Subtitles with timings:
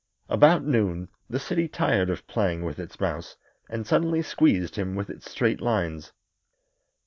[0.29, 3.37] About noon the city tired of playing with its mouse
[3.69, 6.11] and suddenly squeezed him with its straight lines.